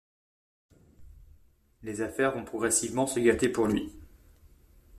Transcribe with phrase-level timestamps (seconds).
[1.83, 3.91] Les affaires vont progressivement se gâter pour lui.